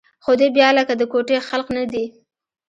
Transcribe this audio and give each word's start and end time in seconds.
خو 0.23 0.31
دوى 0.39 0.49
بيا 0.57 0.69
لکه 0.77 0.93
د 0.97 1.03
کوټې 1.11 1.37
خلق 1.49 1.67
نه 1.77 1.83
دي. 1.93 2.05